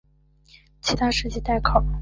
[0.81, 1.83] 其他事迹待考。